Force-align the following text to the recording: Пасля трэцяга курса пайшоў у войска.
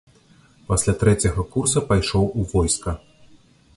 Пасля 0.69 0.93
трэцяга 1.03 1.45
курса 1.55 1.85
пайшоў 1.91 2.25
у 2.25 2.41
войска. 2.55 2.91